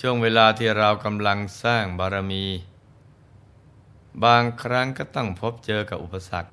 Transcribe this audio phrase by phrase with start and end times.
[0.00, 2.44] ช่วงเวลาที่เรากำลังสร้างบารมี
[4.24, 6.50] บางครั้งก็ต้องพบเจอกับอุปสรรค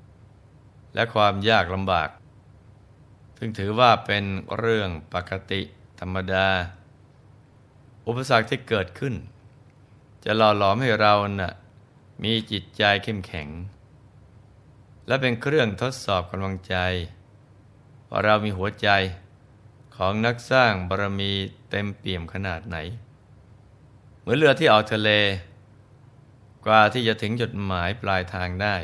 [0.94, 2.10] และความยากลำบาก
[3.38, 4.24] ซึ่งถือว่าเป็น
[4.58, 5.60] เรื่องปกติ
[6.00, 6.48] ธรรมดา
[8.06, 9.14] อุปสรรคที่เกิดขึ้น
[10.24, 11.52] จะหล่อหลอมให้เรานะ่ะ
[12.24, 13.48] มีจิตใจเข้มแข็ง
[15.06, 16.76] และเป็นเครื่องทดสอบกำลังใจ
[18.08, 18.88] ว่าเรามีหัวใจ
[19.96, 21.32] ของนักสร้างบารมี
[21.70, 22.78] เต็มเปี่ยมขนาดไหน
[24.24, 25.10] เหมือนเรือที่ออกทะเล
[26.66, 28.76] กว่าที่จะถึงจุดหมายปลายทางได้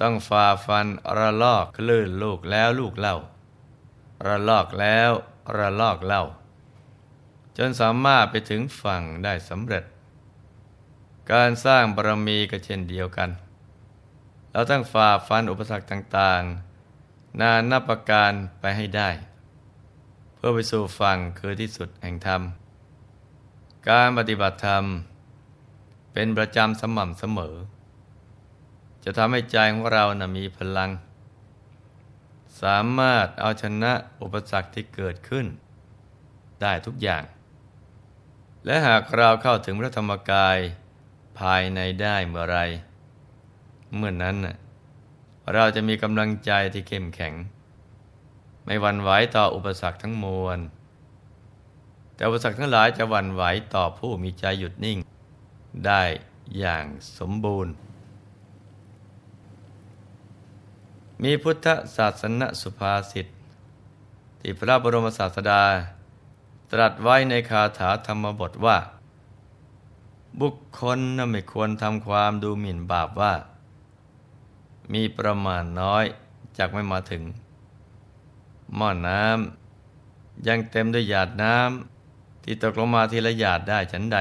[0.00, 0.86] ต้องฝ่าฟัน
[1.18, 3.16] ระลอกคลื่นลูกแล้วลูกเล่า
[4.26, 5.10] ระลอกแล้ว
[5.56, 6.24] ระลอกเล่า
[7.58, 9.84] จนสามารถไปถึงฝั่งได้สำเร็จ
[11.32, 13.30] การสร้างบารมีก็เช่นเดียวกัน
[14.52, 19.10] เราต้องฝ่าฟันอุปสรรคต่างๆ นานับประการไปให้ได้
[20.34, 22.42] เพื่อไปสู่ฝั่งคือที่สุดแห่งธรรม
[23.90, 24.84] การปฏิบัติธรรม
[26.12, 27.56] เป็นประจำสม่ำเสมอ
[29.04, 30.90] จะทำให้ใจของเรานะมีพลัง
[32.62, 35.46] สามารถเอาชนะอุปสรรคที่เกิดขึ้น
[36.60, 37.24] ได้ทุกอย่าง
[38.64, 40.58] และหากเราเข้าถึงพระธรรมกาย
[41.40, 42.58] ภายในได้เมื่อไร
[43.96, 44.36] เมื่อนนั้น
[45.52, 47.34] เราจะมีกำลังใจที่เข้มแข็ง
[48.64, 50.60] ไม่หวั่นไหวต่ออุปสรรคทั้งมวล
[52.14, 53.42] แต่อุปสรรคทั้งหลายจะหวั่นไหว
[53.74, 54.98] ต่อผู้มีใจหยุดนิ่ง
[55.86, 56.02] ได้
[56.58, 56.84] อย่าง
[57.18, 57.72] สมบูรณ์
[61.22, 63.26] มีพุทธศาสนสุภาษิต
[64.40, 65.62] ที่พระบรมศาสดา
[66.72, 68.78] ตรัสไว้ในคาถาธรรมบทว่า
[70.40, 73.34] บุคคลน่ไม่ควรทำความดูหมิ่นบาปว่า
[74.92, 76.04] มีประมาณน้อย
[76.58, 77.22] จากไม่มาถึง
[78.76, 81.91] หม้อนน้ำยังเต็มด้วยหยาดน้ำ
[82.44, 84.18] ที่ตกลงมาทีละหยาดได้ฉันใด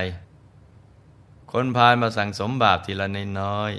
[1.52, 3.72] คนพานมาสั่งสมบาปทีละนน้อย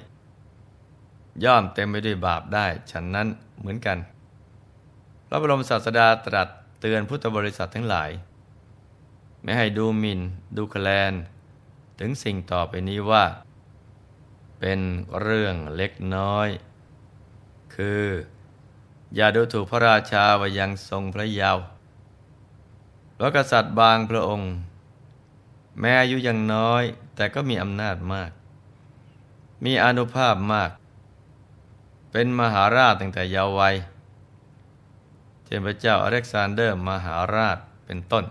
[1.45, 3.99] ย่อมเต็มไปด้วยบาปได้ฉันนั้นเหมือนกัน
[5.27, 6.49] พระบรมศาสดาตรัส
[6.81, 8.11] เตือนพุทธบริษัททั้งหลาย
[9.43, 10.21] ไม่ให้ดูหมิน่น
[10.57, 11.13] ดูแคลน
[11.99, 13.25] ถึงสิ่งต่อไปนี้ว่า
[14.59, 14.81] เป็น
[15.21, 16.49] เรื่องเล็กน้อย
[17.75, 18.05] คือ
[19.17, 21.65] อย่าดูถูกพระราชาวายังทรงพระเยาว์
[23.15, 24.53] เพราะกษัตริย์บางพระองค์
[25.81, 26.83] แม้อายุยังน้อย
[27.17, 28.31] แต่ก็มีอำนาจมาก
[29.65, 30.71] มีอนุภาพมาก
[32.13, 33.75] เป็นมหาราชตั้งแต่เยาว์วัย
[35.45, 38.25] เช่นพระเจ้าอเล็กซานเดอร์มหาราชเป็นต้น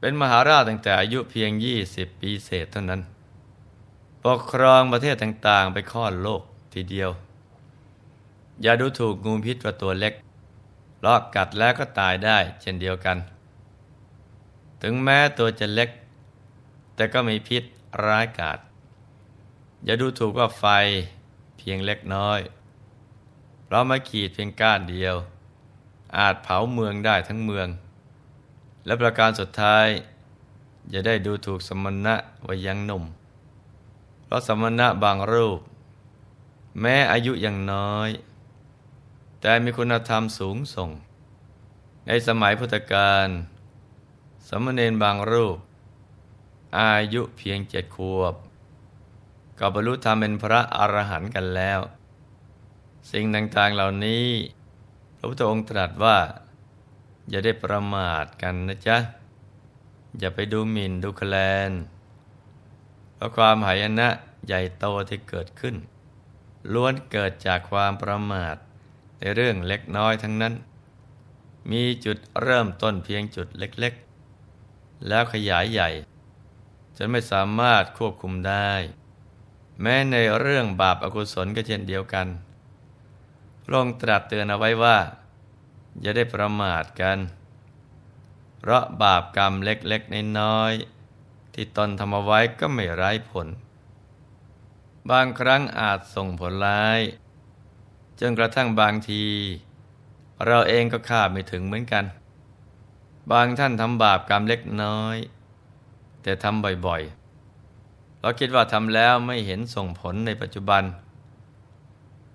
[0.00, 1.50] เป็นมหาราชตั้งแต่อายุเพียง
[1.86, 3.00] 20 ปีเศษเท่านั้น
[4.24, 6.42] ปกครองประเทศต่างๆ ไปค้อนโลก
[6.74, 7.10] ทีเดียว
[8.62, 10.14] อย่าดูถูกงูพิษว่าตัวเล็ก
[11.04, 13.16] ลอกกัดแล้วก็ตายได้เช่นเดียวกัน
[14.82, 15.90] ถึงแม้ตัวจะเล็ก
[16.94, 17.62] แต่ก็มีพิษ
[18.06, 18.58] ร้ายกาจ
[19.84, 20.64] อย่าดูถูกว่าไฟ
[21.56, 22.40] เพียงเล็กน้อย
[23.68, 25.14] เรามาขีดเพียงก้านเดียว
[26.16, 27.68] อาจเผาเมืองได้ทั้งเมือง
[28.86, 29.86] และประการสุดท้าย
[30.90, 32.14] อย่าได้ดูถูกสมณะ
[32.46, 33.04] ว่ายังหนุ่ม
[34.24, 35.60] เพราะสมณะบางรูป
[36.80, 38.10] แม้อายุยังน้อย
[39.40, 40.90] แต่มีคุณธรรมสูงส่ง
[42.06, 43.28] ในสมัยพุทธกาล
[44.48, 45.58] สมณเณรบางรูป
[46.78, 48.34] อายุเพียงเจ็ดขวบ
[49.58, 51.80] ก็บรรลุธรรมเป็นพระอรหันต์กันแล้ว
[53.10, 54.26] สิ่งต่างๆเหล่านี้
[55.16, 56.18] พระพุทธองค์ตรัสว่า
[57.28, 58.96] อย่าได้ประมาทกันนะจ๊ะ
[60.18, 61.34] อย่าไปดูหมิ่นดูแคล
[61.70, 61.72] น
[63.14, 64.08] เพราะความหายนะ
[64.46, 65.76] ใหญ่โตที่เกิดขึ้น
[66.72, 68.56] ล้วนเกิดจากความประมาท
[69.18, 70.54] ในเรื่องเล็กน้อยทั้งนั้น
[71.70, 73.94] มีจุดเริ่มต้นเพียงจุดเล็ก
[75.08, 75.90] แล้วขยายใหญ่
[76.96, 78.70] จนไม่สามารถควบคุมได้
[79.80, 82.26] แม้ในเรื่องบาปอากุศลก็เช่นเดียวกัน
[83.64, 84.98] พระองค์ตรัสเตือนเอาไว้ว่า
[86.00, 87.18] อย่าได้ประมาทกัน
[88.58, 93.48] เพราะบาปกรรมเล็กๆน้อยๆที่ตนทำเอาไว้ก็ไม่ไร้ผล
[95.10, 97.00] บางครั้งอาจส่งผลร้าย
[98.20, 99.24] จนกระทั่งบางที
[100.46, 102.04] เราเองก็คาดไม่ถึงเหมือนกัน
[103.32, 105.16] บางท่านทำบาปกรรมเล็กน้อย
[106.22, 110.82] แต่ทำบ่อยๆ เราคิดว่าทำแล้วไม่เห็นส่งผลในปัจจุบัน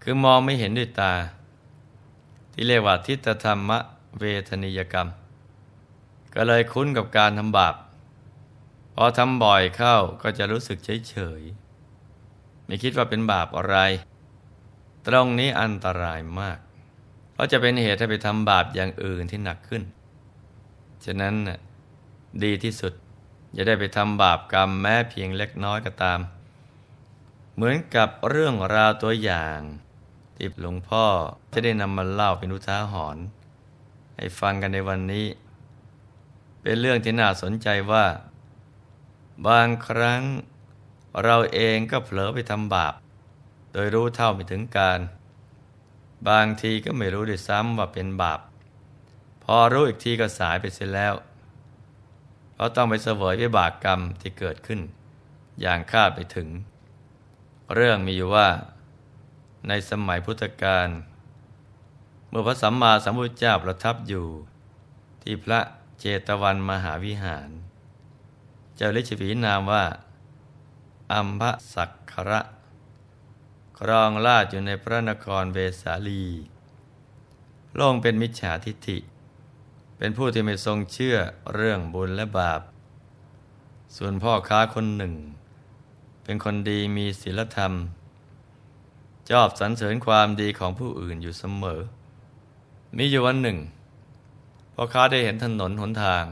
[0.03, 1.13] คือมองไม่เห็นด้วยตา
[2.53, 3.79] ที่เรียกว่าทิฏฐธรรมะ
[4.19, 5.07] เวทนิยกรรม
[6.35, 7.75] ก็เลยคุ้นกับการทำบาป
[8.95, 10.77] พอทำบ่อยเข้าก็จะรู้สึก
[11.09, 13.77] เฉยๆไม่คิดว่าเป็นบาปอะไร
[15.07, 16.59] ตรงนี้อันตรายมาก
[17.33, 19.83] เพราะจะเป็นเหตุให้ไปทำบาปอย่างอื่นที่หนักขึ้น
[21.06, 21.36] ฉะนั้น
[22.44, 22.94] ดีที่สุด
[23.56, 26.19] จะได้ไปทำบาปกรรมแม้เพียงเล็กน้อยก็ตาม
[27.56, 29.59] เหมือนกับเรื่องราวตัวอย่าง
[30.36, 31.06] ที่หลวงพ่อ
[31.51, 33.24] จะได้นำมาเล่าเป็นอุทาหรณ์
[34.15, 35.25] ให้ฟังกันในวันนี้
[36.62, 38.06] เป็นเรื่องที่น่าสนใจว่า
[39.48, 40.21] บางครั้ง
[41.24, 42.94] เราเองก็เผลอไปทำบาป
[43.74, 45.00] โดยรู้เท่าไม่ถึงการ
[46.30, 48.39] บางทีก็ไม่รู้ด้วยซ้ำว่าเป็นบาป
[49.57, 51.13] อรู้อีกทีก็สายไปเสียแล้ว
[52.53, 54.80] เพราะต้องไปเสวยวิบากกรรมที่เกิดขึ้น
[55.62, 56.48] อย่างคาดไปถึง
[57.74, 58.48] เรื่องมีอยู่ว่า
[59.68, 60.88] ในสมัยพุทธกาล
[62.30, 64.27] เมื่อพระสัมมาสัมพุทธเจ้าประทับอยู่
[65.21, 65.59] ที่พระ
[66.00, 67.50] เจตวันมหาวิหาร
[68.75, 69.86] เจ้าลิชวีนามว่า
[71.12, 71.42] อัมพ
[71.74, 72.42] สักคระ
[73.80, 76.25] ครองราชอยู่ในพระนครเวสาลี
[77.71, 78.98] พระองเป็นมิจฉาทิฏฐิ
[80.03, 81.18] เป็นผู้ที่ไม่ทรงเชื่อ
[81.53, 82.62] เรื่องบุญและบาป
[83.95, 85.13] ส่วนพ่อค้าคนหนึ่ง
[86.24, 87.74] เป็นคนดีมีศีลธรรม
[89.30, 91.81] ชอบสรรเสริญความดีของผู้อื่นอยู่เสมอ
[92.98, 93.57] มีอยู่วันหนึ่ง
[94.74, 96.25] พ่อค้าได้เห็นถนนหนทาง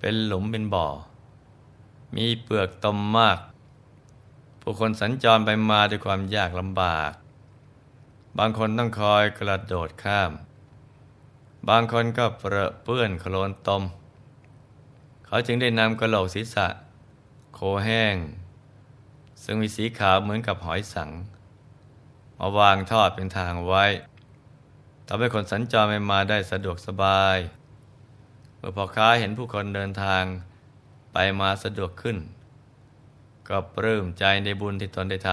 [0.00, 0.88] เป็นหลุมเป็นบ่อ
[2.16, 3.38] มีเปลือกตมมาก
[4.60, 7.12] ผู้คนสัญจรไปมาด้วยความยากลำบาก
[8.38, 10.32] บางคนต้องคอยกระโดดข้าม
[11.68, 13.82] บางคนก็เปรอะเปื้อนโคลนตม
[15.26, 16.66] เขาจึงได้นำกระโหลกศีรษะ
[17.54, 18.16] โคแห้ง
[19.42, 21.10] ซึ่งมีสีขาวเหมือนกับหอยสัง
[22.38, 23.84] มาวางทอดเป็นทางไว้
[25.06, 27.38] ทำให้คนสัญจรไปมาได้สะดวกสบาย
[28.56, 30.24] เมื่อพ่อค้าเห็นผู้คนเดินทาง
[31.12, 32.16] ไปมาสะดวกขึ้น
[33.48, 35.30] ก็ปลื้มใจในบุญที่ตนได้ท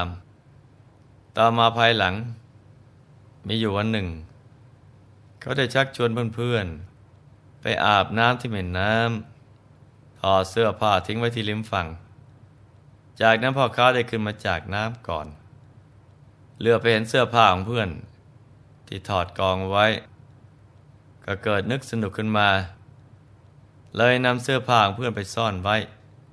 [0.65, 2.13] ำ ต่อมาภายหลัง
[3.47, 4.07] มีอยู่วันหนึ่ง
[5.45, 11.87] เขาได้ชักชวนเพื่อนๆ ไปอาบน้ำที่แม่น้ำถอดเสื้อผ้าทิ้งไว้ที่ริมฝั่ง
[13.21, 15.27] จากนั้นพ่อค้าได้ขึ้นมาจากน้ำก่อน
[16.59, 17.89] เลือไปเห็นเสื้อผ้าของเพื่อน
[18.87, 19.85] ที่ถอดกองไว้
[21.25, 22.49] ก็เกิดนึกสนุกขึ้นมา
[23.97, 25.75] เลยนำเสื้อผ้าของเพื่อนไปซ่อนไว้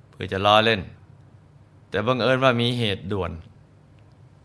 [0.09, 0.81] เพื่อจะล้อเล่น
[1.89, 3.31] แต่บังเอิญว่ามีเหตุด่วน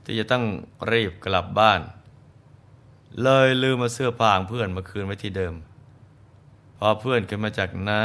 [0.04, 0.44] ที่จะต้อง
[0.90, 1.82] รีบกลับบ้าน
[3.22, 5.54] เลยลืมมาเสื้อผ้าของเพื่อนมาคืนไว้ที่เดิม
[6.78, 8.04] พอเพื่อนขึ้นมาจากน้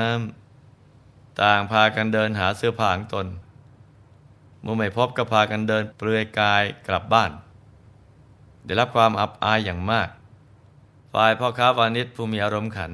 [0.69, 3.27] ำต่างพากันเดินหาเสื้อผ้าของตน
[4.61, 7.31] เมื่อไม่พบก็พากันเดินเปลือยกายกลับบ้าน
[8.65, 10.09] ได้รับความอับอายอย่างมาก
[11.13, 12.91] ฝ่ายพ่อค้าวานิชผู้มีอารมณ์ขัน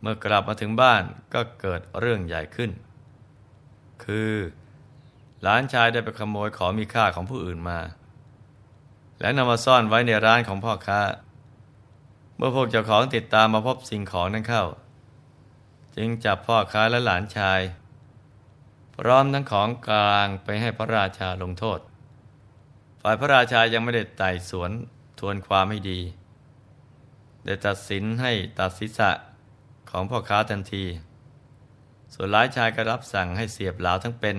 [0.00, 1.02] เมื่อกลับมาถึงบ้าน
[1.34, 2.70] ก็เกิดเรื่องใหญ่ขึ้น
[4.04, 4.32] คือ
[5.42, 7.78] หลานชายได้ไปขโมยของมีค่าของผู้อื่นมา
[9.22, 11.02] และนำมาซ่อนไว้ในร้านของพ่อค้า
[12.36, 14.64] เมื่อพวกเจ้าของติดตามมาพบสิ่งของนั้นเข้า
[15.96, 17.60] จึงจับพ่อค้าและหลานชาย
[18.96, 21.78] พร้อมทั้งของกลางไปให้พระราชาลงโทษ
[23.02, 24.70] ฝ่ายพระราชายังไม่ได้ไต่สวน
[25.18, 26.00] ทวนความให้ดี
[27.44, 29.10] ได้ตัดสินให้ตัดศีรษะ
[29.90, 30.84] ของพ่อค้าทันที
[32.14, 34.36] ส่วนหลานชายก็รับสั่งให้เสียบเหลาทั้งเป็น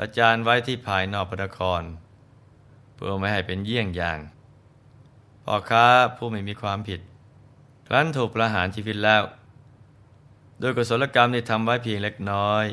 [0.00, 1.82] อาจารย์ไว้ที่ภายนอกพระนคร
[3.02, 4.18] พื่อไม่ให้เป็นเยี่ยงอย่าง
[5.44, 7.00] พ่อค้าผู้ไม่มีความผิด
[7.86, 9.22] ครั้นถูกประหารชีวิตแล้ว
[10.60, 12.64] โดยกุศลกรรมที่ทำไว้เพียงเล็กน้อย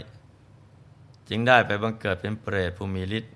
[1.29, 3.33] จึงได้ไปบังเกิดเป็นเปรตผู้มีฤทธิ์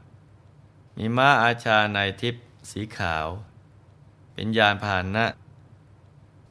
[0.97, 3.27] มีม้าอาชาในทิพย์สีขาว
[4.33, 5.25] เป็นยานพาหนะ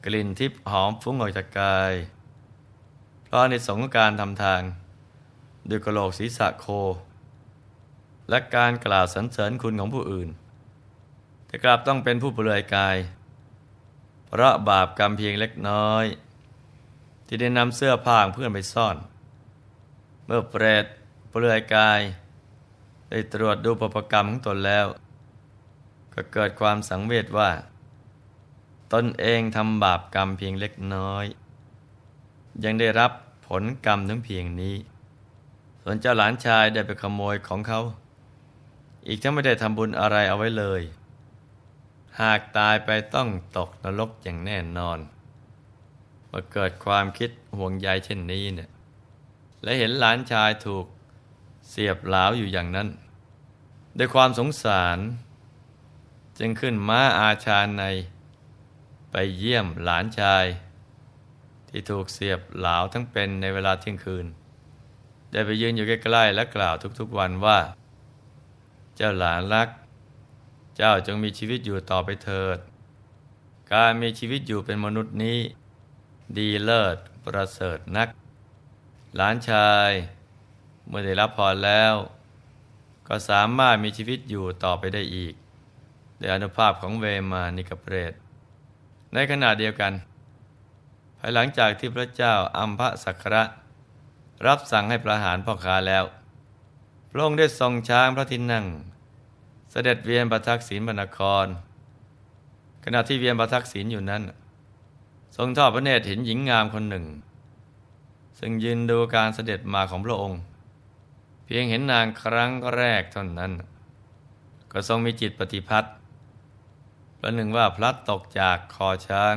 [0.05, 1.93] กลิ่นทิพย์หอมฟุ้งออกจากกาย
[3.23, 4.61] เพราะในสงการทำทาง
[5.69, 6.65] ด้วยกระโหลกศีรษะโค
[8.31, 10.29] และการกล่าวสรรเสริญคุณของผู้อื่น
[11.45, 12.97] แต่กลับต้องเป็นผู้เปลือยกาย
[14.27, 16.05] เพราะบาปกรรมเพียงเล็กน้อย
[17.25, 18.97] ที่ได้นำเสื้อผ้าเพื่อนไปซ่อน
[20.25, 20.85] เมื่อเปรต
[21.29, 22.01] เปลือยกาย
[23.09, 24.87] ได้ตรวจดูประกรรมของตนแล้ว
[26.13, 27.49] ก็เกิดความสังเวชว่า
[28.93, 31.25] ตนเองทำบาปกรรมเพียงเล็กน้อย
[32.63, 33.11] ยังได้รับ
[33.47, 34.75] ผลกรรมทั้งเพียงนี้
[35.81, 37.81] ส่วนเจ้าหลานชายได้ไปขโมยของเขา
[39.07, 40.81] อีกทั้งไม่ได้ทำบุญอะไรเอาไว้เลย
[42.21, 44.99] หากตายไปต้องตกนรกอย่างแน่นอน
[46.27, 48.69] เมื่อเกิดความคิดห่วงใยเช่นนี้เนี่ย
[49.63, 50.85] และเห็นหลานชายถูก
[51.69, 52.89] เสียบหลาวอยู่อย่างนั้น
[53.97, 54.97] ด้วยความสงสาร
[56.39, 57.83] จึงขึ้นม้าอาชาใน
[59.11, 60.45] ไปเยี่ยมหลานชาย
[61.69, 64.25] ที่ถูกเสียบหลาวทั้งเป็นในเวลาเที่ยงคืน
[65.31, 67.59] ได้ไปยืนอยู่ใกล้ๆและกล่าวทุกๆวันว่า
[69.01, 69.69] จ้าหลานรัก
[70.77, 72.57] เจ้าจงมีชีวิตอยู่ต่อไปเถิด
[73.73, 75.39] การมีชีวิตอยู่เป็นมนุษย์นี้
[76.37, 78.07] ดีเลิศประเสริฐนัก
[79.15, 79.91] หลานชาย
[80.87, 81.93] เมื่อได้รับพรแล้ว
[83.07, 85.33] ก็สามารถมีชีวิตอยู่ต่อไปได้อีก
[86.17, 88.13] โดยอนุภาพของเวมานิกเปรต
[89.13, 89.93] ในขณะเดียวกัน
[91.19, 93.43] ภายหลังจากที่พระเจ้าอัมพสักระ
[94.47, 96.03] รับสั่งให้ประหารพ่อค้าแล้ว
[97.11, 98.65] พระองค์ได้ทรงช้างพระทินั่ง
[99.71, 101.47] เสด็จเวียนประทักษิณบรรณคร
[102.85, 104.23] ขณะที่เวียนประทักษิณอยู่นั้น
[105.35, 107.05] ทรงทอดพระเนตรเห็นหญิงงามคนหนึ่ง
[108.39, 110.39] ซึ่งยืนดูการเสด็จมาของพระองค์
[111.45, 113.51] เพียงเห็นนางครั้งแรกเท่านั้น
[114.71, 115.89] ก็ทรงมีจิตปฏิพัติ
[117.19, 119.35] ประหนึ่งว่าพลัดตกจากคอช้าง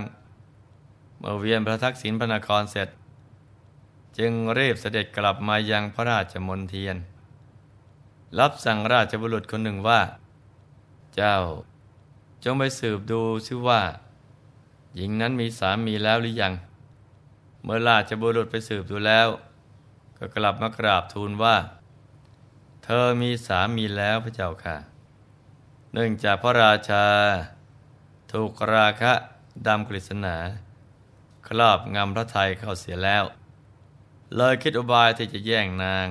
[1.19, 2.89] เมื่อเวียนพระทักษิณพระนครเสร็จ
[4.19, 6.97] จึงรีบเสด็จกลับมายังพระราชมนเทียน
[8.39, 10.01] รับสั่งราชบุรุษคนหนึ่งว่า
[11.17, 11.37] เจ้า
[12.45, 13.83] จงไปสืบดูซิว่า
[14.95, 16.55] หญิงนั้นมีสามีแล้วหรือยัง
[17.63, 19.29] เมื่อราชบุรุษไปสืบดูแล้ว
[20.19, 21.57] ก็กลับมากราบทูลว่า
[22.85, 24.77] เธอมีสามีแล้วพระเจ้าค่ะ
[25.93, 27.05] เนื่องจากพระราชา
[28.33, 29.13] ถูกราคะ
[29.67, 30.37] ดำกฤษณา
[31.47, 33.25] ครอบงำพระไทยเข้าเสียแล้ว
[34.37, 36.09] เลยคิดอุบายที่จะแย่งนาง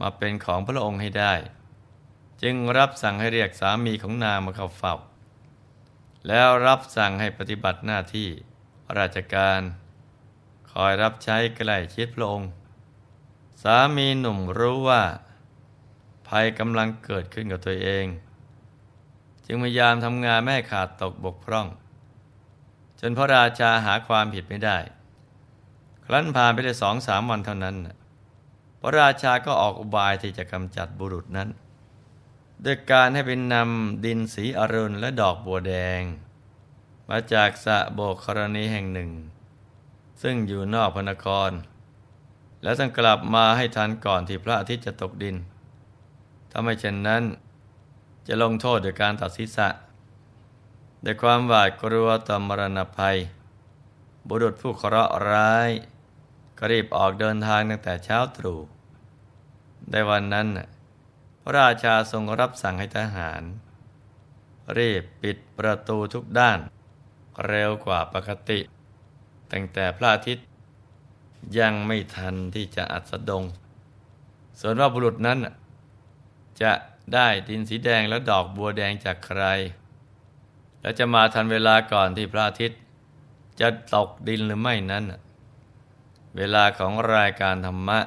[0.00, 1.32] มาเป็นของพระองค์ให้ได้
[2.42, 4.96] จึงรับสั่งให้เรียกสามีของนางมาเข้าเฝ้า
[6.28, 8.28] แล้วรับสั่งให้ปฏิบัติหน้าที่
[8.98, 9.60] ราชการ
[10.72, 12.50] คอยรับใช้ใกล้ชิดพระองค์
[13.62, 15.02] สามีหนุ่มรู้ว่า
[16.28, 18.06] ภัยกำลังเกิดขึ้นกับตัวเอง
[19.46, 21.66] จึงพยายามทำงานแม่ขาดตกบกพร่อง
[23.00, 24.78] จนพระราชาหาความผิดไม่ได้
[26.06, 27.76] ครั้นผ่านไปได้สองสามวันเท่านั้น
[28.80, 31.48] พระราชาก็ออกอุบายที่จะกำจัดบุรุษนั้น
[32.64, 36.00] ด้วยการให้เป็นนำดินสีอรุณและดอกบัวแดง
[37.08, 39.10] มาจากสะโบกครณีแห่งหนึ่ง
[40.22, 41.50] ซึ่งอยู่นอกพนคร
[42.62, 45.36] แล้วต้องกลับมาให้ทันก่อนที่พระอาทิตย์จะตกดิน
[46.50, 47.22] ถ้าไม่เช่นนั้น
[48.26, 49.68] จะลงโทษโดยการตัดศีรษะ
[51.04, 53.16] ด้วยความหวาดกลัวต่อมรณภัย
[54.28, 55.70] บุรุษผู้เคราะห์ร้าย
[56.58, 58.58] ก็รีบออกเดินทางตั้งแต่เช้าตรู่
[59.90, 60.46] ในวันนั้น
[61.46, 63.42] ระราชาทรงรับสั่งให้ทหาร
[64.78, 66.58] รีบปิดประตูทุกด้าน
[67.46, 68.60] เร็วกว่าปกติ
[69.52, 70.46] ตั้งแต่พระอาทิตย์
[71.58, 73.44] ยังไม่ทันที่จะอัสดง
[74.60, 75.38] ส่วนว่าบุรุษนั้น
[76.62, 76.72] จะ
[77.14, 79.42] ได้ดินสีแดงและดอกบัวแดงจากใคร
[80.80, 82.80] แล้วจะมาทันเวลาก่อนที่พระอาทิตย์
[83.60, 85.04] จะตกดินหรือไม่นั้น
[86.36, 87.98] เวลาของรายการธรรมะ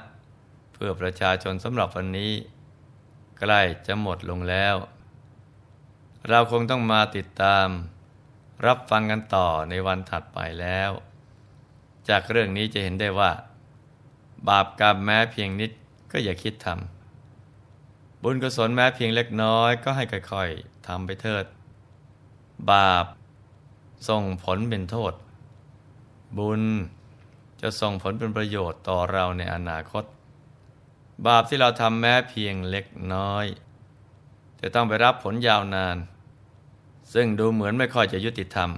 [0.74, 2.31] เพื่อประชาชนสำหรับวันนี้
[3.39, 4.75] ใกล้จะหมดลงแล้ว
[6.29, 7.67] เราคงต้องมาติดตาม
[8.65, 10.91] รับฟังกันต่อในวันถัดไปแล้ว
[12.10, 13.31] จากเรื่องนี้จะเห็นได้ว่า
[14.48, 15.72] บาปกรรมแม้เพียงนิด
[16.12, 21.46] ก็อย่าคิดทำบุญกุศลแม้เพียงเล็กน้อยก็ให้ค่อยๆทำไปเถิด
[22.72, 23.05] บาป
[24.10, 25.13] ส่งผลเป็นโทษ
[26.38, 26.63] บุญ
[27.62, 30.03] จะส่งผลเป็นประโยชน์ต่อเราในอนาคต
[31.28, 33.46] บาปที่เราทำแม้เพียงเล็กน้อย
[34.62, 35.98] จะต้องไปรับผลยาวนาน
[37.14, 38.70] ซึ่งดูเหมือนไม่ค่อยจะยุติธรรม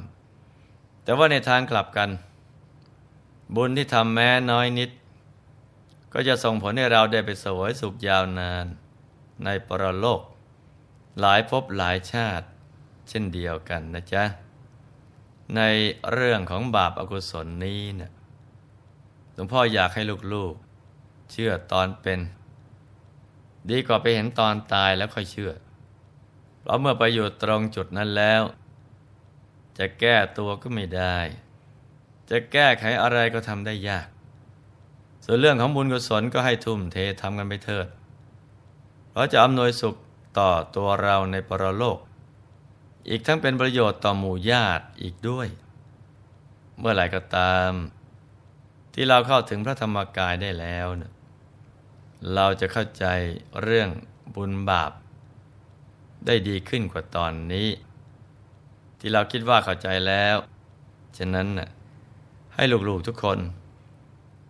[1.03, 2.10] แต่ว่าในทางกลับกัน
[3.55, 4.89] บุญที่ทำแม้น้อยนิด
[6.13, 8.65] ก็จะส่งผลให้เราได้ไปสวยสุขยาวนาน
[9.45, 10.21] ในปรโลก
[11.19, 12.45] หลายภพหลายชาติ
[13.10, 14.24] เช่นเดียวกันนะจ๊ะ
[15.55, 15.62] ใน
[16.12, 18.12] เรื่องของบาปอากุศลนี้เนะี่ย
[19.33, 20.01] หลวงพ่ออยากให้
[20.33, 20.70] ลูกๆ
[21.31, 22.19] เชื่อตอนเป็น
[23.69, 25.51] ดีกว่าไปเห็นตอนตายแล้วค่อยเชื่อ
[26.61, 28.41] เพราะเมื่อไปอยู่ตรงจุดนั้นแล้ว
[29.77, 31.17] จะแก้ตัวก็ไม่ได้
[32.29, 34.07] จะแก้ไขอะไรก็ทำได้ยาก
[35.25, 37.88] ส่วนเรื่องของบุญกุศลก็ให้ทุ่มเททำกันไปเถิด
[39.09, 39.95] เพราะจะอำนวยสุข
[40.39, 42.00] ต่อตัวเราในปรโลก
[43.09, 45.47] อีกทั้งเป็นประโยชน์ต่อหมู่ญาติอีกด้วย
[46.79, 47.71] เมื่อไหร่ก็ตาม
[48.93, 51.11] ที่เราเข้าถึงพระธรรมกายได้แล้วนะ
[52.33, 53.05] เราจะเข้าใจ
[53.61, 53.89] เรื่อง
[54.35, 54.91] บุญบาป
[56.25, 57.69] ได้ดีขึ้นกว่าตอนนี้
[58.99, 60.35] ที่เราคิดว่าเข้าใจแล้ว
[61.17, 61.69] ฉะนั้นน่ะ
[62.55, 63.39] ให้ลูกๆทุกคน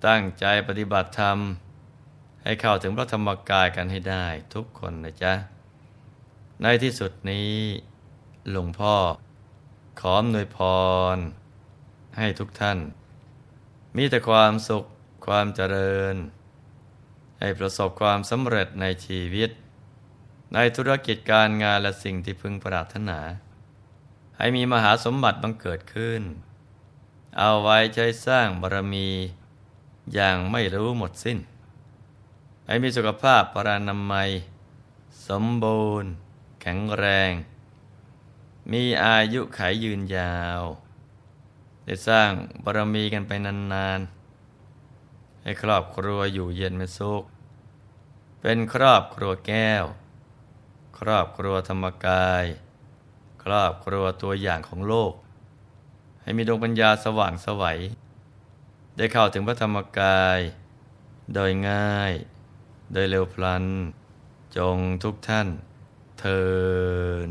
[0.07, 1.37] ตั้งใจปฏิบัติธรรม
[2.43, 5.33] ให้เข้าถึงพระธรรมกายกันให้ได้ทุกคนนะจ๊ะ
[6.61, 7.51] ในที่สุดนี้
[8.51, 8.95] หลวงพ่อ
[9.99, 10.57] ขออำนวยพ
[11.15, 11.17] ร
[12.17, 12.77] ให้ทุกท่าน
[13.97, 14.83] มีแต่ความสุข
[15.25, 16.15] ความเจริญ
[17.41, 19.50] ให้ประสบความสำเร็จในชีวิต
[20.53, 23.19] ในธุรกิจการงานและสิ่งที่พึงปรารถนา
[24.38, 26.21] ให้มีมหาสมบัติบังเกิดขึ้น
[27.38, 29.10] เอาไว้ใช้สร้างบารมี
[30.13, 31.39] อย่างไม่รู้หมดสิ้น
[32.65, 34.29] ให้มีสุขภาพปรานามัย
[35.27, 36.12] สมบูรณ์
[36.62, 37.31] แข็งแรง
[38.71, 40.62] มีอายุขายยืนยาว
[41.86, 42.31] ได้สร้าง
[42.63, 47.24] บารมีกันไปนานๆให้ครอบครัวอยู่เย็นเป็นสุข
[48.41, 49.86] เป็นครอบครัวแก้ว
[51.00, 52.45] ครอบครัวธรรมกาย
[53.43, 55.13] ครอบครัวตัวอย่างของโลก
[56.21, 57.79] ให้มีดวงปัญญาสว่างสวัย
[58.98, 60.39] ได้เข้าถึงพระธรรมกาย
[61.33, 62.13] โดยง่าย
[62.93, 63.65] โดยเร็วพลัน
[64.57, 65.48] จงทุกท่าน
[66.19, 66.43] เทิ
[67.27, 67.29] น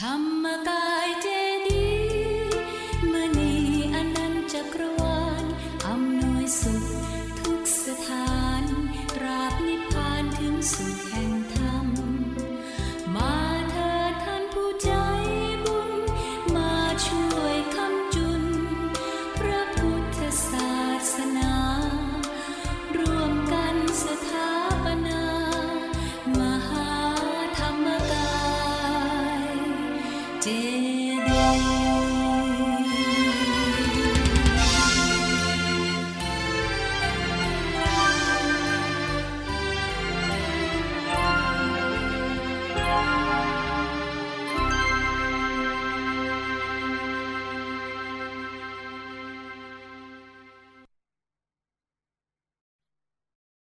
[0.00, 1.39] ธรรมกายเจ